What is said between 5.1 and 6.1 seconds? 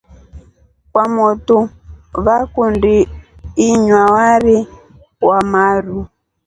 wamaru.